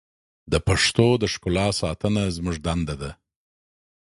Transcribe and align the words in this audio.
د 0.51 0.53
پښتو 0.67 1.07
د 1.21 1.23
ښکلا 1.33 1.67
ساتنه 1.81 2.23
زموږ 2.35 2.57
دنده 2.65 2.95
ده. 3.01 3.11